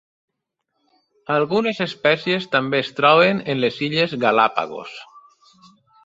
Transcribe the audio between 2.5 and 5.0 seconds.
també es troben en les Illes Galápagos.